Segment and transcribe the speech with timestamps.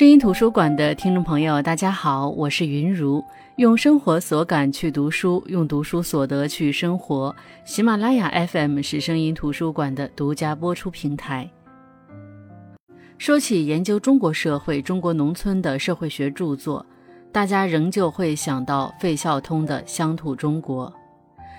[0.00, 3.22] 声音图书馆的听众朋友，大家好，我是云如，
[3.56, 7.36] 用生活所感去读书，用读书所得去生活。
[7.66, 11.46] 喜马拉雅 FM 是声音图书馆的独家播出平台。
[13.18, 16.86] 说起研究中国社会、中国农村的社会学著作，
[17.30, 20.90] 大家仍旧会想到费孝通的《乡土中国》。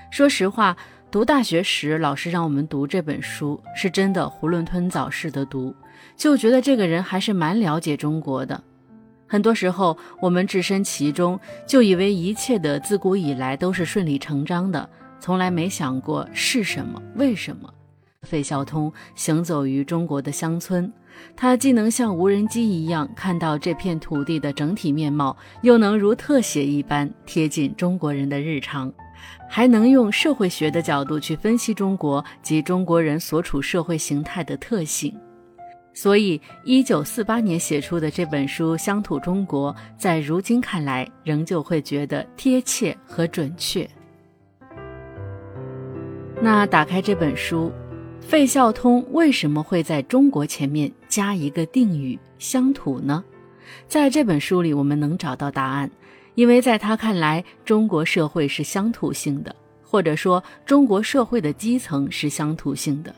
[0.10, 0.76] 说实话，
[1.12, 5.76] 读大学时老师让我们读这本书，是真的囫囵吞枣似的读。
[6.16, 8.64] 就觉得这个人还是蛮了解中国的。
[9.28, 17.70] 很多时候，我们置身其中，就以为一切的自古以来都是顺理成章的，从来没想过是什么、为什么。
[18.22, 20.90] 费孝通行走于中国的乡村，
[21.36, 28.94] 他既能像无人机一样看到这片土地的整体面貌，又能如特写一般贴近中国人的日常，
[29.48, 35.14] 还能用社会学的角度去分析中国及中国人所处社会形态的特性。
[35.94, 43.86] 所以，一九四八年写出的这本书《乡土中国》，在如今看来，仍旧会觉得贴切和准确。
[46.42, 47.72] 那打开这本书，
[48.22, 53.22] 费孝通为什么会在中国前面加一个定语“乡土”呢？
[53.86, 55.92] 在这本书里，我们能找到答案，
[56.36, 63.14] 因为在他看来，中国社会是乡土性的，或者说，中国社会的基层是乡土性的。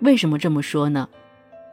[0.00, 1.08] 为什么这么说呢？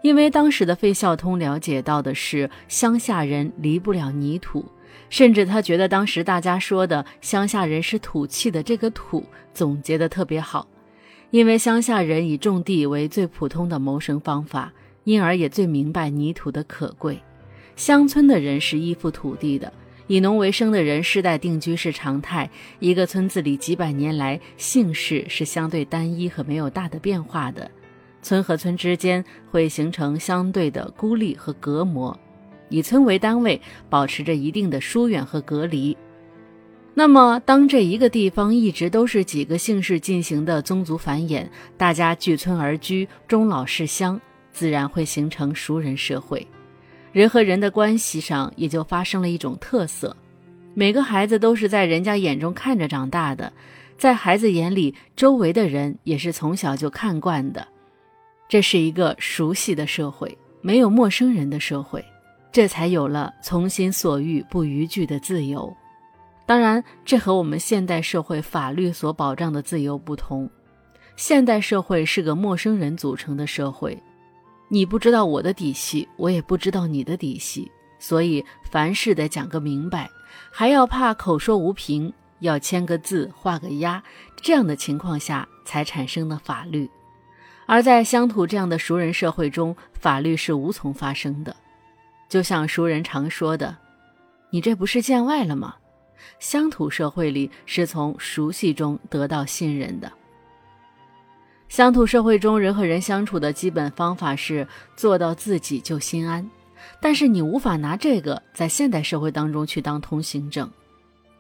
[0.02, 4.64] 因为当时的费孝通了解到的是乡下人离不了泥土，
[5.10, 10.68] 甚至他觉得当时大家说的乡下人是土气的这个“土”总结的特别好。
[11.32, 14.72] 因为乡下人以种地为最普通的谋生方法，
[15.04, 17.20] 因而也最明白泥土的可贵。
[17.76, 19.72] 乡村的人是依附土地的，
[20.10, 22.50] 以农为生的人世代定居是常态。
[22.80, 27.70] 一个村子里几百年来姓氏是相对单一和没有大的变化的。
[28.24, 32.20] 村和村之间会形成相对的孤立和隔膜，
[32.70, 35.96] 以村为单位，保持着一定的疏远和隔离。
[36.96, 41.48] 那么，当这一个地方一直都是几个姓氏进行的宗族繁衍，
[41.78, 44.20] 大家聚村而居，终老是乡，
[44.52, 46.46] 自然会形成熟人社会。
[47.12, 50.16] 人和人的关系上也就发生了一种特色：
[50.74, 53.52] 每个孩子都是在人家眼中看着长大的，
[53.98, 57.68] 在孩子眼里，周围的人也是从小就看惯的。
[58.48, 62.04] 这是一个熟悉的社会，没有陌生人的社会，
[62.52, 65.72] 这才有了从心所欲不逾矩的自由。
[66.46, 70.50] 当然，这和我们现代社会法律所保障的自由不同。
[71.16, 73.96] 现代社会是个陌生人组成的社会，
[74.72, 80.10] 你不知道我的底细，我也不知道你的底细，所以凡事得讲个明白，
[80.52, 84.02] 还要怕口说无凭，要签个字画个押，
[84.42, 86.90] 这样的情况下才产生的法律。
[87.66, 91.56] 而在乡土这样的熟人社会中，法律是无从发生的。
[92.28, 93.76] 就像熟人常说的
[94.52, 95.76] ：“你这不是见外了吗？”
[96.40, 100.12] 乡土社会里是从熟悉中得到信任的。
[101.70, 106.50] 乡土社会中，人和人相处的基本方法是做到自己就心安，
[107.00, 110.70] 但是你无法拿这个在现代社会当中去当通行证。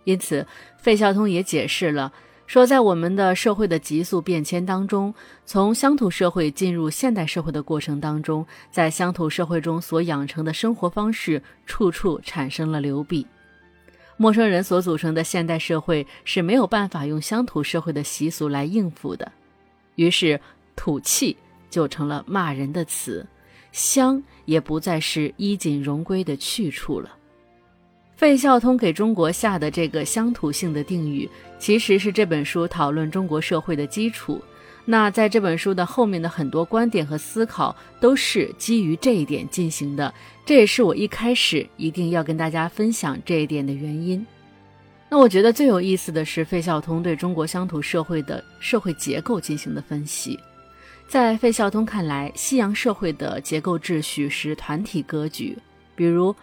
[0.03, 0.45] 因此，
[0.77, 2.13] 费孝通也解释了。
[2.45, 5.13] 说，在我们的社会的急速变迁当中，
[5.47, 13.25] 从乡土社会进入现代社会的过程当中，在乡土社会中所养成的生活方式，处处产生了流弊。
[14.15, 19.31] 陌生人所组成的现代社会是没有办法用乡土社会的习俗来应付的，
[19.95, 20.39] 于是
[20.75, 21.35] “土气”
[21.69, 23.25] 就成了骂人的词
[23.71, 27.15] ，“乡”也不再是衣锦荣归的去处了。
[28.15, 34.41] 费孝通给中国下的这个乡土性的定语，其实是这本书讨论中国社会的基础。
[34.83, 40.13] 那在这本书的后面的很多观点和思考，都是基于这一点进行的。
[40.45, 44.25] 这也是我一开始一定要跟大家分享这一点的原因。
[45.09, 50.39] 那我觉得最有意思的是费孝通对中国乡土社会的社会结构进行的分析。
[51.07, 55.57] 在费孝通看来，西洋社会的结构秩序是团体格局，
[55.95, 56.35] 比如。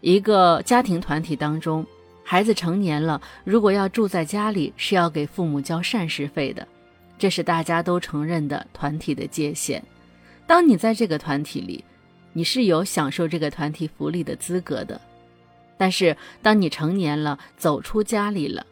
[0.00, 1.82] 一个家庭团体当中，
[2.22, 6.68] 孩子成年了，如果要住在家里，是要给父母交膳食费的，
[7.16, 9.82] 这是大家都承认的团体的界限。
[10.46, 11.82] 当你在这个团体里，
[12.34, 15.00] 你是有享受这个团体福利的资格的。
[15.84, 18.64] 但是，当你成年了，走出家里了，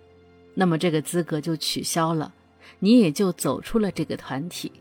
[0.54, 2.32] 那么这个资格就取消了，
[2.78, 4.72] 你也就走出了这个团体。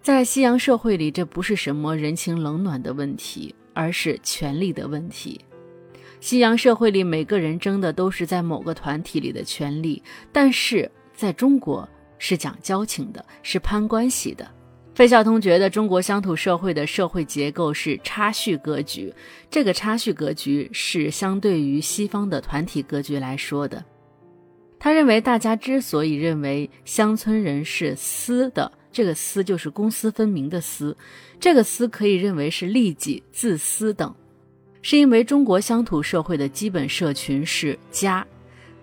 [0.00, 3.54] 在西洋社会里，这不是什么人情冷暖的问题。
[3.74, 5.38] 而是权力的问题。
[6.18, 10.02] 西洋社会里，每个人争的都是在某个团体里的权利，
[10.32, 11.86] 但是在中国
[12.16, 14.50] 是讲交情的，是攀关系的。
[14.96, 19.12] 费孝通觉得中国乡土社会的社会结构是差序格局，
[19.50, 23.84] 这个差序格局是相对于西方的团体格局来说的。
[24.78, 30.96] 他认为，大家之所以认为乡村人是私的，这个私就是公私分明的私，
[31.38, 34.14] 这个私可以认为是利己、自私等，
[34.80, 38.26] 是因为中国乡土社会的基本社群是家，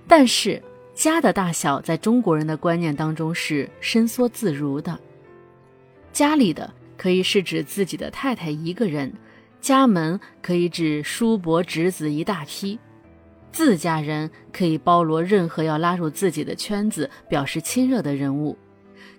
[0.08, 0.62] 但是
[0.94, 4.96] 家的大小在中国人的观念当中是伸缩自如的。
[6.14, 9.12] 家里的可以是指自己的太太一个人，
[9.60, 12.80] 家门可以指叔伯侄子一大批，
[13.52, 18.56] 自家人可以包罗任何要拉入自己的圈子、表示亲热的人物。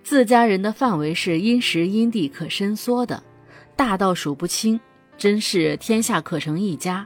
[0.04, 3.20] 自家人的范围是因时因地可伸缩的，
[3.74, 4.78] 大到数不清，
[5.18, 7.04] 真是天下可成一家。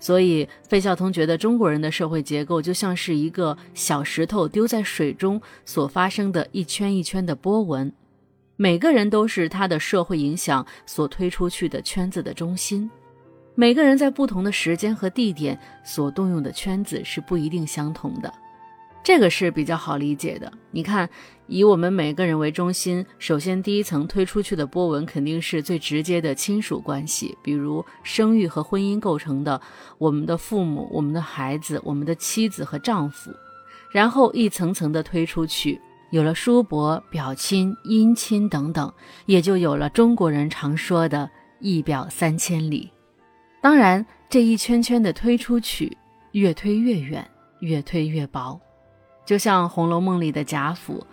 [0.00, 7.92] 所以费孝通觉得中国人的社会结构就像是一个小石头丢在水中所发生的一圈一圈的波纹。
[8.56, 12.88] 每个人都是他的社会影响所推出去的圈子的中心，
[13.56, 18.32] 每个人在不同的时间和地点所动用的圈子是不一定相同的，
[19.02, 20.52] 这个是比较好理解的。
[20.70, 21.10] 你看，
[21.48, 29.60] 以我们每个人为中心，首先第一层推出去的波纹肯定是最直接的亲属关系，比如生育和婚姻构成的
[29.98, 33.32] 我们的父母、我们的孩子、我们的妻子和丈夫，
[33.90, 35.80] 然后一层层的推出去。
[36.10, 38.92] 有了叔伯、表亲、姻亲等等，
[39.26, 41.28] 也就有了中国人常说的
[41.60, 42.90] “一表三千里”。
[43.60, 45.96] 当然，这一圈圈的推出去，
[46.32, 47.26] 越推越远，
[47.60, 48.60] 越推越薄。
[49.24, 51.04] 就像《红楼梦》里的贾府，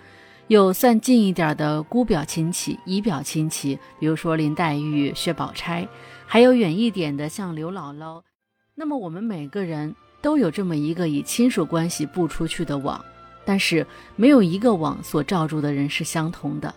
[0.48, 5.88] 有算近一点的姑表亲戚、姨表亲戚，比如说林黛玉、薛宝钗；
[6.28, 8.22] 还有远一点的，像刘姥姥。
[8.76, 13.04] 那么，我们每个人都有这么一个以亲属关系布出去的网。
[13.46, 13.86] 但是
[14.16, 16.74] 没有一个网所罩住的人是相同的。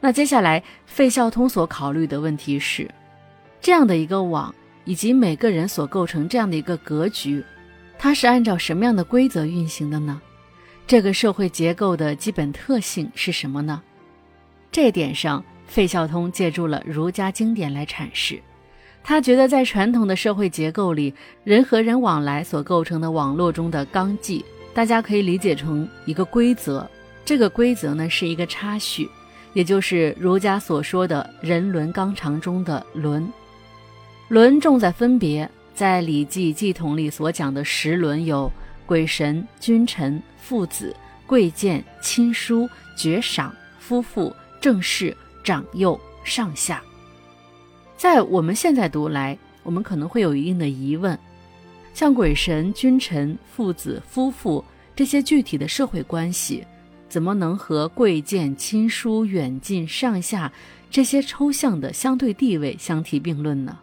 [0.00, 2.88] 那接下来费孝通所考虑的问题是，
[3.60, 4.54] 这样的一个网
[4.84, 7.42] 以及每个人所构成这样的一个格局，
[7.98, 10.20] 它是按照什么样的规则运行的呢？
[10.86, 13.82] 这个社会结构的基本特性是什么呢？
[14.70, 18.40] 这点上，费孝通借助了儒家经典来阐释。
[19.02, 24.44] 他觉得在传统的社会结构里，人和人往来所构成的网络中的纲纪。
[24.76, 26.86] 大家可以理解成一个规则，
[27.24, 29.08] 这个规则呢是一个插序，
[29.54, 33.26] 也就是儒家所说的人伦纲常中的伦。
[34.28, 38.52] 伦重在分别，在《礼记·祭统》里所讲的十伦有
[38.84, 40.94] 鬼神、君臣、父子、
[41.26, 42.68] 贵贱、亲疏、
[42.98, 44.30] 爵赏、夫妇、
[44.60, 46.82] 正室、长幼、上下。
[47.96, 51.18] 在我们现在读来，我们可能会有一定的疑问。
[51.96, 54.62] 像鬼神、君臣、父子、夫妇
[54.94, 56.62] 这些具体的社会关系，
[57.08, 60.52] 怎么能和贵贱、亲疏、远近、上下
[60.90, 63.78] 这些抽象的相对地位相提并论呢？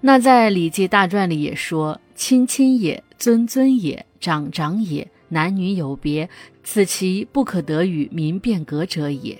[0.00, 6.26] 那在《礼记大传》里也说：“亲亲也，尊尊也，长长也，男女有别，
[6.64, 9.38] 此其不可得与民变革者也。”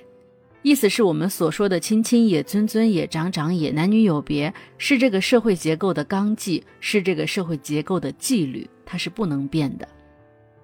[0.67, 9.87] 意思是我们所说的亲亲也、尊尊也、长长也、男女有别，是这个社会结构的纲纪，是这个社会结构的纪律，它是不能变的。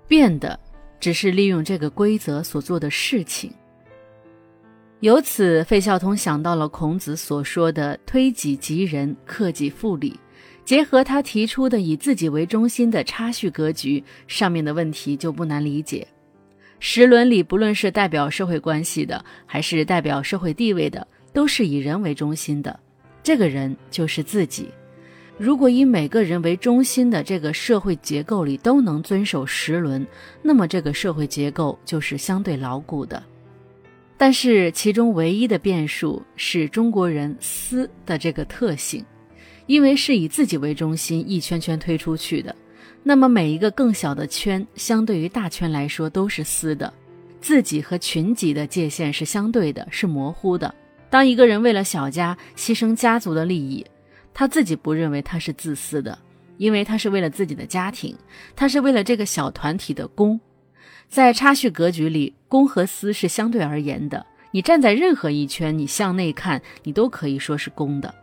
[0.09, 0.59] 变的
[0.99, 3.53] 只是利用这个规则所做的事情。
[4.99, 10.19] 由此，费孝通想到了孔子所说的“推己及人，克己复礼”，
[10.67, 16.05] 结合他提出的以自己为中心的差序格局，上面的问题就不难理解。
[16.85, 22.77] 十伦里，不论是代表社会关系的，还是代表社会地位的，都是以人为中心的。
[23.23, 24.69] 这个人就是自己。
[25.39, 30.05] 如果以每个人为中心的这个社会结构里都能遵守十伦，
[30.43, 33.23] 那么这个社会结构就是相对牢固的。
[34.19, 39.05] 但是其中唯一的变数是中国人私的这个特性，
[39.67, 42.53] 因为是以自己为中心，一圈圈推出去的。
[43.03, 46.93] 那么每一个更小的圈，相对于大圈来说都是私的，
[47.41, 50.73] 自己和群己的界限是相对的，是模糊的。
[51.11, 53.85] 当一个人为了小家牺牲家族的利益，
[54.33, 56.17] 他自己不认为他是自私的，
[56.59, 58.17] 因为他是为了自己的家庭，
[58.55, 60.41] 他是为了这个小团体的公。
[61.09, 64.25] 在差序格局里，公和私是相对而言的。
[64.53, 68.15] 你站在任何一圈，你向内看，你都可以说是公的。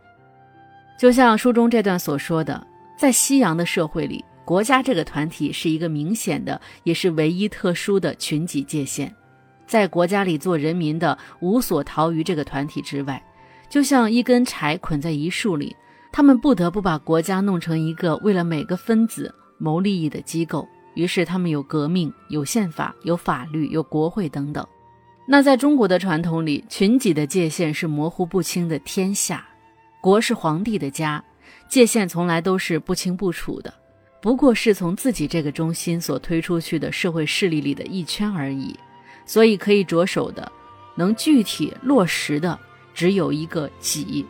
[0.98, 2.66] 就像书中这段所说的，
[2.98, 4.24] 在西洋的社会里。
[4.50, 9.08] 国家这个团体是一个明显的，也是唯一特殊的群体界限，
[9.64, 13.22] 在国家里做人民的无所逃于这个团体之外，
[13.68, 15.76] 就像一根柴捆在一树里，
[16.10, 20.66] 他们不得不把国家弄成一个为了每个分子谋利益的机构。
[20.94, 24.66] 于是他们有革命，有宪法，有法律，有国会等等。
[25.28, 29.46] 那在中国的传统里，群己的界限是模糊不清的天下，
[30.00, 31.24] 国是皇帝的家，
[31.68, 33.72] 界限从来都是不清不楚的，
[34.20, 38.76] 不过是从自己这个中心所推出去的社会势力里的一圈而已。
[39.26, 40.50] 所以可以着手的，
[40.96, 42.58] 能具体落实的，
[42.92, 44.26] 只有一个己，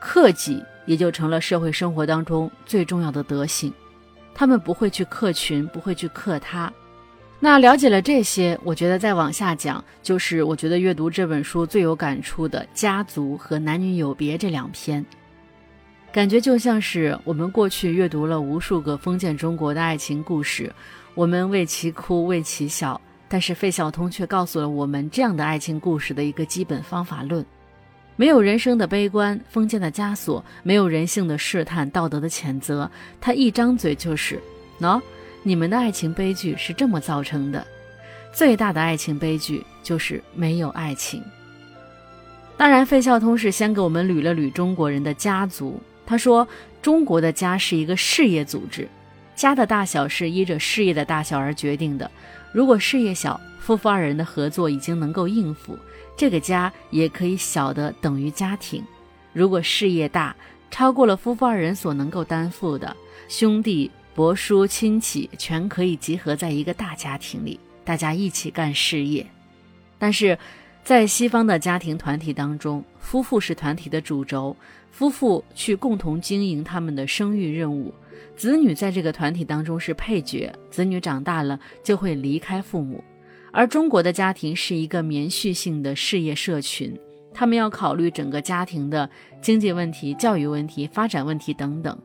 [0.00, 3.72] 克己也就成了社会生活当中最重要的德行。
[4.34, 6.72] 他们不会去克群，不会去克他。
[7.38, 15.04] 那了解了这些，我觉得再往下讲，就是我觉得阅读这本书最有感触的家族和男女有别这两篇，
[16.12, 20.70] 感觉就像是我们过去阅读了无数个封建中国的爱情故事，
[21.14, 23.00] 我们为其哭，为其笑，
[23.30, 27.42] 但是费孝通却告诉了我们这样的爱情故事的一个基本方法论：
[28.14, 34.38] 没有人生的悲观，封建的枷锁，没有人性的试探，道德的谴责，他一张嘴就是
[34.80, 35.00] 喏。
[35.42, 37.66] 你们的爱情悲剧是这么造成的，
[38.34, 41.22] 最大的爱情悲剧就是没有爱情。
[42.58, 45.80] 当然，费孝通是先给我们捋了捋中国人的家族。
[46.12, 46.46] 他说，
[46.82, 48.86] 中国的家是一个事业组织，
[49.34, 52.10] 家的大小是依着事业的大小而决定的。
[52.52, 55.78] 如果事业小，夫妇二人的合作已经能够应付，
[56.14, 58.82] 这个家也可以小的等于家庭；
[59.32, 60.36] 如果事业大，
[60.70, 62.94] 超过了夫妇二人所能够担负的，
[63.26, 63.90] 兄弟。
[64.14, 69.26] 伯叔亲戚全可以集合在一个大家庭里，大家一起干事业。
[69.98, 70.38] 但是，
[70.84, 74.56] 在西方的家庭团体当中，夫妇是团体的主轴，
[74.90, 77.94] 夫妇去共同经营他们的生育任务，
[78.36, 80.52] 子女在这个团体当中是配角。
[80.70, 83.02] 子女长大了就会离开父母，
[83.52, 86.98] 而中国的家庭是一个绵续性的事业社群，
[87.32, 89.08] 他们要考虑整个家庭的
[89.40, 91.96] 经济问题、教育问题、发展问题等等。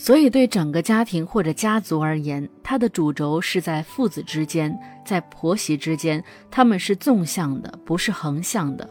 [0.00, 8.88] 所以，对整个家庭或者家族而言，它的主轴是在父子之间，在婆媳之间，他们是纵向的，不是横向的。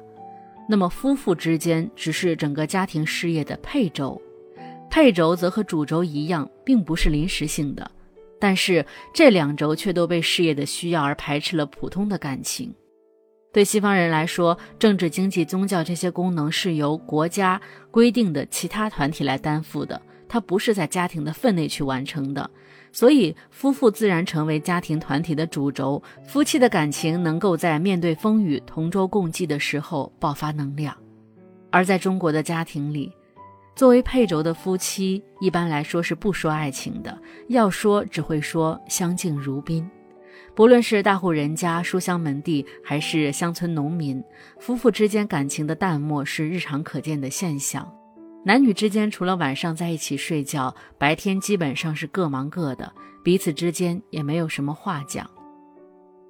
[0.67, 4.21] 那么，夫妇之间只是整个家庭事业的配轴，
[4.89, 7.89] 配轴则和主轴一样，并不是临时性的。
[8.37, 12.75] 但是，这两轴却都被事业的需要而排斥了普通的感情。
[13.53, 17.59] 对西方人来说，政治、经济、宗教这些功能是由国家
[17.89, 19.99] 规定的其他团体来担负的。
[20.27, 22.49] 它不是在家庭的分内去完成的，
[22.91, 26.01] 所以夫妇自然成为家庭团体的主轴。
[26.25, 30.95] 夫妻的感情能够在面对风雨、同舟共济的时候爆发能量。
[31.71, 33.11] 而在中国的家庭里，
[33.75, 37.17] 作为配轴的夫妻，一般来说是不说爱情的，
[37.49, 39.87] 要说只会说相敬如宾。
[40.55, 44.23] 不论是大户人家、书香门第，还是乡村农民，
[44.59, 47.96] 夫妇之间感情的淡漠是日常可见的现象。
[48.47, 52.89] 男女之间除了晚上在一起睡觉，白天基本上是各忙各的，
[53.21, 55.29] 彼此之间也没有什么话讲。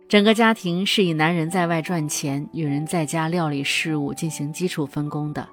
[0.09, 5.47] 整个家庭是以男人在外赚钱，女人在家料理事务进行基础分工的，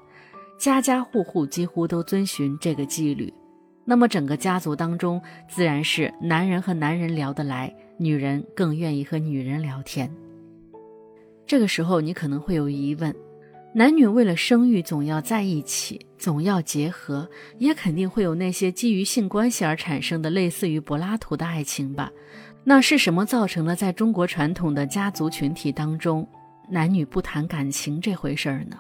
[0.59, 3.30] 家家户户几乎都遵循这个纪律。
[3.85, 10.11] 那么整个家族当中，自然是男人和男人聊得来，女人更愿意和女人聊天。
[11.47, 13.14] 这个时候你可能会有疑问。
[13.76, 17.28] 男女为了生育，总要在一起，总要结合，
[17.59, 22.09] 也肯定会有那些基于性关系而产生的类似于柏拉图的爱情吧？
[22.62, 26.25] 那是什么造成了在中国传统的家族群体当中，
[26.71, 28.78] 男女不谈感情这回事儿呢？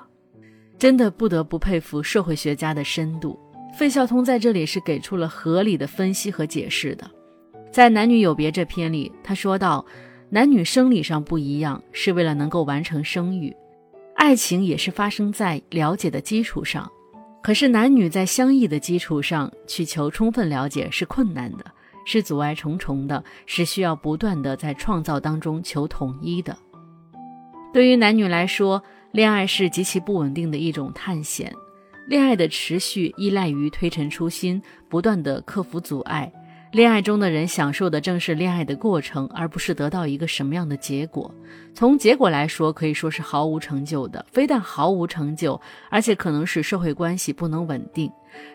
[0.78, 3.36] 真的不得不佩服社会学家的深度。
[3.76, 7.10] 费孝通在这里是给出了合理的分析和解释的。
[7.72, 9.84] 在《男女有别》这篇里，他说到，
[10.30, 13.52] 男女生理上不一样，是为了能够完成生育。
[14.16, 16.90] 爱情也是发生在了解的基础上，
[17.42, 21.64] 可是男女在相异的基础上去求充分了解是困难的，
[22.06, 26.56] 是阻碍重重的，是需要不断的在创造当中求统一的。
[27.72, 31.52] 对于男女来说，恋爱是极其不稳定的一种探险，
[32.06, 36.32] 恋爱的持续依赖于推陈出新，不断的克服阻碍。
[36.74, 41.32] 恋爱中的人享受的正是恋爱的过程，而不是得到一个什么样的结果。
[41.72, 44.26] 从结果来说，可以说是毫无成就的。
[44.32, 48.10] 非但毫无成就，而且可能使社会关系不能稳定，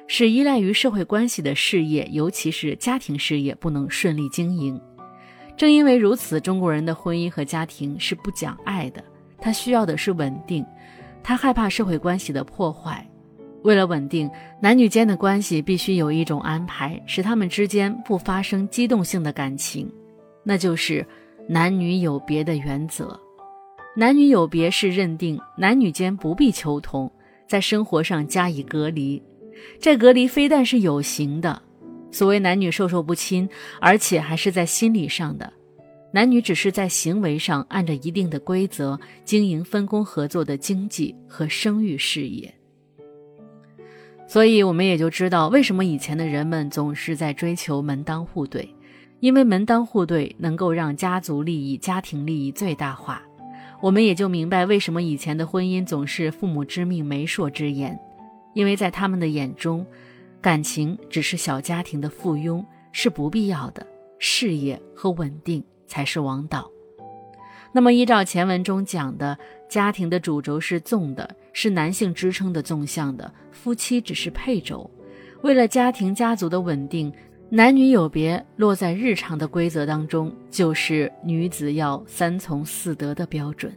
[0.05, 4.77] 使依赖于社会关系的事业，尤其是家庭事业不能顺利经营。
[5.55, 9.01] 正因为如此，中国人的婚姻和家庭是不讲爱的，
[9.37, 10.65] 他需要的是稳定，
[11.23, 13.09] 他害怕社会关系的破坏。
[13.63, 14.29] 为了稳定
[14.61, 19.91] 男女间的关系，必须有一种安排，使他们之间不发生机动性的感情，
[20.43, 21.05] 那就是
[21.47, 23.19] 男女有别的原则。
[23.95, 27.11] 男女有别是认定男女间不必求同，
[27.47, 29.21] 在生活上加以隔离。
[29.79, 31.61] 这隔离非但是有形的，
[32.11, 33.49] 所谓男女授受不亲，
[33.81, 35.51] 而且还是在心理上的。
[36.13, 42.51] 男女只是在行为上按着一定的规则经营分工合作的经济和生育事业。
[44.29, 48.75] 所以，我们也就知道为什么以前的人们总是在追求门当户对，
[49.21, 53.23] 因为门当户对能够让家族利益、家庭利益最大化。
[53.81, 57.99] 我们也就明白为什么以前的婚姻总是父母之命、媒妁之言，
[58.53, 59.83] 因为在他们的眼中，
[60.39, 63.87] 感情只是小家庭的附庸，是不必要的，
[64.19, 66.69] 事业和稳定才是王道。
[67.71, 74.89] 那么，依照前文中讲的，家庭的主轴是纵的，是男性支撑的纵向的，夫妻只是配轴。
[75.43, 77.13] 为了家庭家族的稳定。
[77.51, 83.75] 男女有别落在日常的规则当中，就是女子要三从四德的标准。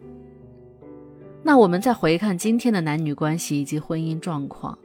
[1.42, 4.78] 那我们再回看今天的男女关系以及婚姻状况，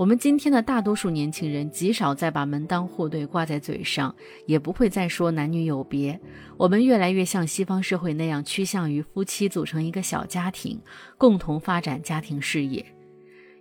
[0.00, 4.14] 我们今天的大多数年轻人极少再把门当户对挂在嘴上，
[4.46, 6.18] 也不会再说男女有别。
[6.56, 10.80] 我们越来越像西方社会那样，趋向于夫妻组成一个小家庭，
[11.18, 12.82] 共同发展家庭事业。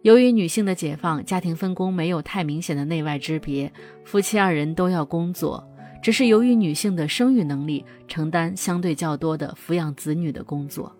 [0.01, 3.69] 由于女性的解放，家庭分工没有太明显的内外之别，
[4.05, 5.61] 夫妻二人都要工作，
[6.01, 10.95] 只是由于女性的生育能力承担相对较多的抚养子女的工作。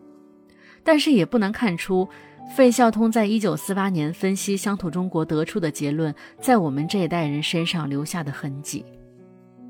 [0.84, 2.08] 但是也不难看出，
[2.56, 8.86] 费孝通在一九四八年分析乡土中国得出的结论，在我们这一代人身上留下的痕迹。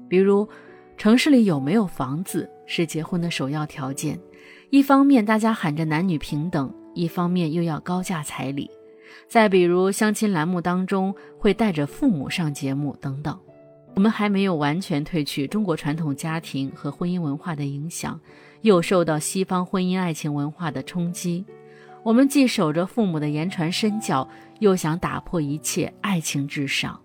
[0.08, 0.48] 比如，
[0.98, 4.20] 城市里有没有房子是结婚的首要条件，
[4.70, 8.70] 一方面大家喊着男女平等，一方面又要高价彩礼。
[9.28, 13.38] 再比如相亲栏目当中会带着父母上节目等等，
[13.96, 18.20] 我们还没有完全褪去中国传统家庭和婚姻文化的影响，
[18.62, 21.46] 又受到西方婚姻爱情文化的冲击。
[22.04, 24.28] 我们既守着父母的言传身教，
[24.60, 27.00] 又想打破一切爱情至上。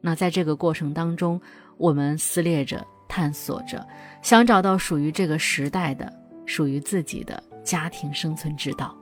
[0.00, 1.40] 那在这个过程当中，
[1.76, 3.86] 我们撕裂着、探索着，
[4.20, 6.12] 想找到属于这个时代的、
[6.44, 8.96] 属于自己的家庭生存之道。《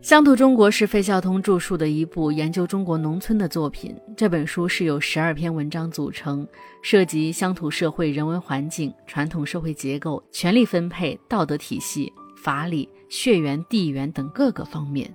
[0.00, 3.96] 乡土中国》是费孝通著述的一部研究中国农村的作品。
[4.16, 6.46] 这本书是由十二篇文章组成，
[6.82, 15.12] 涉及乡土社会人文环境、传统社会结构、权力分配、道德体系、法理、血缘、地缘等各个方面。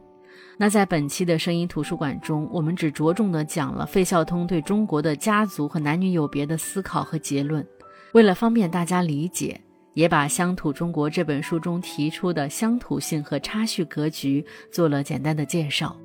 [0.58, 7.66] 那在本期的声音图书馆中，我们只着重的讲了费孝通对中国的家族和男女有别的思考和结论。
[8.12, 9.62] 为了方便大家理解。
[9.94, 15.96] 也把《乡土中国》这本书中提出的乡土性和差序格局做了简单的介绍。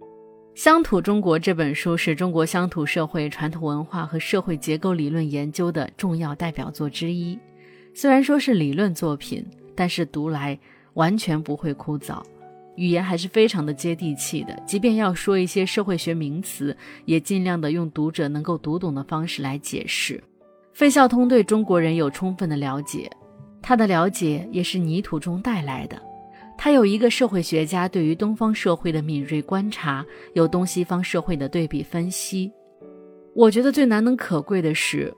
[0.54, 7.38] 《乡土中国》这本书是中国乡土社会传统文化和社会结构理论研究的重要代表作之一。
[7.94, 10.58] 虽然说是理论作品，但是读来
[10.92, 12.22] 完全不会枯燥，
[12.76, 14.54] 语言还是非常的接地气的。
[14.66, 20.22] 即便要说一些社会学名词，也尽量的用读者能够读懂的方式来解释。
[20.74, 23.10] 费孝通对中国人有充分的了解。
[23.62, 25.96] 他的了解也是泥土中带来的，
[26.58, 32.52] 他有一个社会学家对于东方社会的敏锐观察，有东西方社会的对比分析。
[33.34, 35.14] 我觉得最难能可贵的是，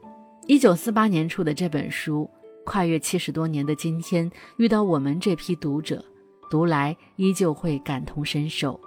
[0.46, 2.30] 一九四八年出的这本书，
[2.64, 6.04] 跨越七十多年的今天，遇到我们这批读者，
[6.50, 8.78] 读来依旧会感同身受，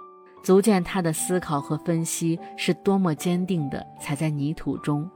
[0.42, 5.06] 足见他的思考和分析是多么坚定的踩在泥土中，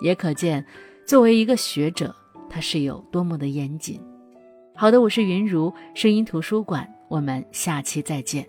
[0.00, 0.64] 也可见，
[1.06, 2.14] 作为一个学者。
[2.48, 4.00] 他是有多么的严谨。
[4.74, 8.46] 好的，我是云如声音图书馆，我们下期再见。